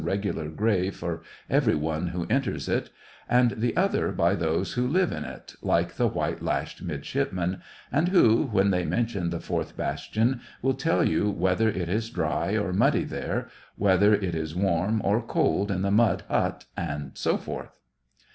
regular 0.03 0.49
grave 0.49 0.95
for 0.95 1.21
every 1.47 1.75
one 1.75 2.07
who 2.07 2.25
enters 2.27 2.67
it, 2.67 2.89
and 3.29 3.51
the 3.57 3.77
other 3.77 4.11
by 4.11 4.33
those 4.33 4.73
who 4.73 4.87
live 4.87 5.11
in 5.11 5.23
it, 5.23 5.53
like 5.61 5.93
the 5.93 6.07
white 6.07 6.41
lashed 6.41 6.81
midshipman, 6.81 7.61
and 7.91 8.07
who, 8.07 8.45
when 8.47 8.71
they 8.71 8.83
mention 8.83 9.29
the 9.29 9.39
fourth 9.39 9.77
bastion, 9.77 10.41
will 10.63 10.73
tell 10.73 11.07
you 11.07 11.29
whether 11.29 11.69
it 11.69 11.87
is 11.87 12.09
dry 12.09 12.57
or 12.57 12.73
muddy 12.73 13.03
there, 13.03 13.47
whether 13.75 14.11
it 14.15 14.33
is 14.33 14.55
warm 14.55 15.01
or 15.05 15.21
cold 15.21 15.69
in 15.69 15.83
the 15.83 15.91
mud 15.91 16.23
hut, 16.29 16.65
and 16.75 17.11
so 17.13 17.37
forth. 17.37 17.69